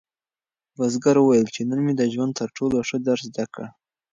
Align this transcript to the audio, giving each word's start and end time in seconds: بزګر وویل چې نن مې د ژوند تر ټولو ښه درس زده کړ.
بزګر 0.77 1.15
وویل 1.19 1.47
چې 1.55 1.61
نن 1.69 1.79
مې 1.85 1.93
د 1.97 2.01
ژوند 2.13 2.33
تر 2.39 2.49
ټولو 2.57 2.77
ښه 2.87 2.97
درس 3.07 3.23
زده 3.29 3.45
کړ. 3.53 3.65